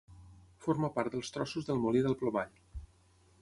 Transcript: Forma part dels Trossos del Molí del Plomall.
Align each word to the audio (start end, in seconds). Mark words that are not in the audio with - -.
Forma 0.65 0.89
part 0.95 1.17
dels 1.17 1.31
Trossos 1.35 1.67
del 1.69 1.83
Molí 1.85 2.03
del 2.07 2.17
Plomall. 2.23 2.57